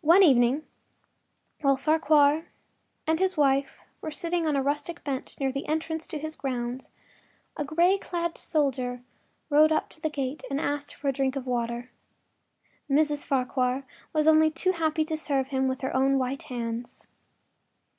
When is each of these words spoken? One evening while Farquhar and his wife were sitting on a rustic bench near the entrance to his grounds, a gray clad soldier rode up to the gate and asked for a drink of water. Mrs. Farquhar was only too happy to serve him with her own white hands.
One 0.00 0.22
evening 0.22 0.66
while 1.60 1.76
Farquhar 1.76 2.46
and 3.06 3.18
his 3.18 3.36
wife 3.36 3.82
were 4.00 4.10
sitting 4.10 4.46
on 4.46 4.56
a 4.56 4.62
rustic 4.62 5.04
bench 5.04 5.38
near 5.38 5.52
the 5.52 5.68
entrance 5.68 6.06
to 6.06 6.18
his 6.18 6.34
grounds, 6.34 6.88
a 7.54 7.62
gray 7.62 7.98
clad 7.98 8.38
soldier 8.38 9.02
rode 9.50 9.70
up 9.70 9.90
to 9.90 10.00
the 10.00 10.08
gate 10.08 10.44
and 10.48 10.58
asked 10.58 10.94
for 10.94 11.08
a 11.08 11.12
drink 11.12 11.36
of 11.36 11.46
water. 11.46 11.90
Mrs. 12.88 13.22
Farquhar 13.22 13.84
was 14.14 14.26
only 14.26 14.50
too 14.50 14.72
happy 14.72 15.04
to 15.04 15.14
serve 15.14 15.48
him 15.48 15.68
with 15.68 15.82
her 15.82 15.94
own 15.94 16.18
white 16.18 16.44
hands. 16.44 17.06